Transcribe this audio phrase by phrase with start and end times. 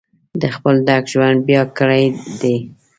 [0.41, 2.05] د خپل ډک ژوند بیان کړی
[2.41, 2.55] دی.